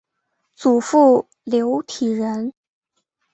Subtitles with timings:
[0.55, 2.53] 祖父刘体仁。